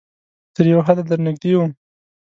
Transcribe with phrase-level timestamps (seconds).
[0.55, 1.71] تر یو حده درنږدې وم